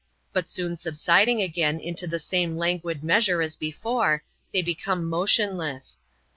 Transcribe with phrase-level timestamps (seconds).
[0.33, 5.99] But soon sub siding again into the same laxi^m^m^^xrc^ as before, they be came motionless•,
[6.03, 6.07] and